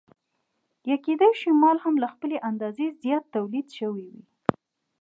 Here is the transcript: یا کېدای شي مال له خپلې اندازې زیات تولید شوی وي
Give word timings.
یا 0.89 0.97
کېدای 1.05 1.33
شي 1.39 1.49
مال 1.61 1.77
له 2.03 2.07
خپلې 2.13 2.37
اندازې 2.49 2.85
زیات 3.01 3.23
تولید 3.35 3.67
شوی 3.77 4.05
وي 4.13 4.23